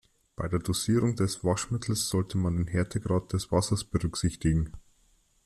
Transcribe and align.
Bei 0.35 0.47
der 0.47 0.57
Dosierung 0.57 1.15
des 1.15 1.43
Waschmittels 1.43 2.09
sollte 2.09 2.35
man 2.35 2.57
den 2.57 2.65
Härtegrad 2.65 3.33
des 3.33 3.51
Wassers 3.51 3.83
berücksichtigen. 3.83 4.71